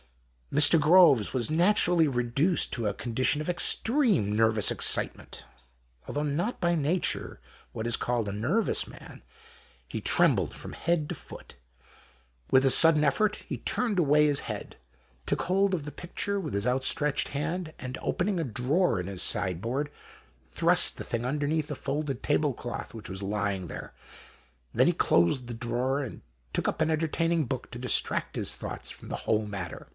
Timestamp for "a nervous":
8.27-8.85